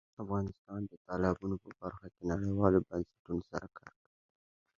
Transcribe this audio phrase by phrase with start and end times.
[0.23, 4.09] افغانستان د تالابونه په برخه کې نړیوالو بنسټونو سره کار کوي.